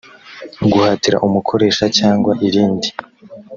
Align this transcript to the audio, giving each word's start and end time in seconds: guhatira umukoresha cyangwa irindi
guhatira 0.71 1.17
umukoresha 1.27 1.85
cyangwa 1.97 2.31
irindi 2.47 2.89